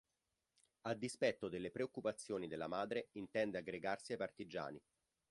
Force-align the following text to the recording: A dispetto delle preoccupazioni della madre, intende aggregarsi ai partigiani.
A 0.87 0.95
dispetto 0.95 1.47
delle 1.47 1.69
preoccupazioni 1.69 2.47
della 2.47 2.65
madre, 2.67 3.09
intende 3.11 3.59
aggregarsi 3.59 4.13
ai 4.13 4.17
partigiani. 4.17 4.81